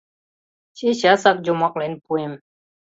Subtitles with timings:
[0.77, 2.33] —Чечасак йомаклен пуэм.